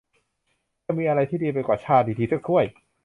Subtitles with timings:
[0.85, 2.65] จะมีอะไรที่ดีไปกว่า ชาดี ๆ สักถ้วย?